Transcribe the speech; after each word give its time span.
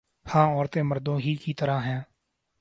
ہاں 0.25 0.47
عورتیں 0.47 0.83
مردوں 0.83 1.19
ہی 1.19 1.35
کی 1.35 1.53
طرح 1.53 1.79
ہیں 1.79 2.01